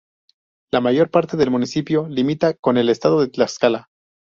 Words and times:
La 0.73 0.81
mayor 0.81 1.11
parte 1.11 1.37
del 1.37 1.51
municipio 1.51 2.07
limita 2.09 2.55
con 2.55 2.77
el 2.77 2.89
estado 2.89 3.21
de 3.21 3.27
Tlaxcala. 3.29 3.89